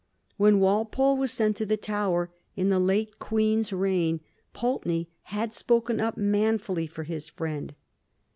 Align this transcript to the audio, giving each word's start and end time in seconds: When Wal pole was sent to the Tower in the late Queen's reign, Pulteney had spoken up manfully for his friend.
When 0.35 0.59
Wal 0.59 0.85
pole 0.85 1.15
was 1.15 1.31
sent 1.31 1.57
to 1.57 1.65
the 1.67 1.77
Tower 1.77 2.31
in 2.55 2.69
the 2.69 2.79
late 2.79 3.19
Queen's 3.19 3.71
reign, 3.71 4.19
Pulteney 4.51 5.09
had 5.25 5.53
spoken 5.53 5.99
up 6.01 6.17
manfully 6.17 6.87
for 6.87 7.03
his 7.03 7.29
friend. 7.29 7.75